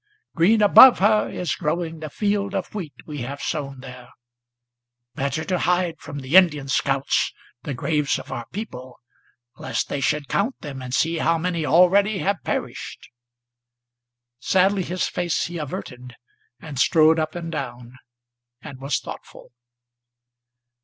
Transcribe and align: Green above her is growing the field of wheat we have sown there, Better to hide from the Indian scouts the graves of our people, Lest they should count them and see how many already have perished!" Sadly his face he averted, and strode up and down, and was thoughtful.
Green 0.33 0.63
above 0.63 0.97
her 0.97 1.29
is 1.29 1.53
growing 1.53 1.99
the 1.99 2.09
field 2.09 2.55
of 2.55 2.73
wheat 2.73 2.95
we 3.05 3.19
have 3.19 3.39
sown 3.39 3.81
there, 3.81 4.09
Better 5.13 5.43
to 5.45 5.59
hide 5.59 5.99
from 5.99 6.17
the 6.21 6.35
Indian 6.35 6.67
scouts 6.69 7.31
the 7.61 7.75
graves 7.75 8.17
of 8.17 8.31
our 8.31 8.47
people, 8.51 8.99
Lest 9.57 9.89
they 9.89 10.01
should 10.01 10.27
count 10.27 10.59
them 10.61 10.81
and 10.81 10.91
see 10.95 11.19
how 11.19 11.37
many 11.37 11.67
already 11.67 12.17
have 12.17 12.41
perished!" 12.43 13.11
Sadly 14.39 14.81
his 14.81 15.07
face 15.07 15.45
he 15.45 15.59
averted, 15.59 16.15
and 16.59 16.79
strode 16.79 17.19
up 17.19 17.35
and 17.35 17.51
down, 17.51 17.99
and 18.59 18.79
was 18.79 18.97
thoughtful. 18.99 19.51